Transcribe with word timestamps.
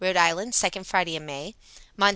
I., 0.03 0.49
second 0.49 0.87
Friday 0.87 1.15
in 1.15 1.27
May; 1.27 1.53
Mont. 1.95 2.09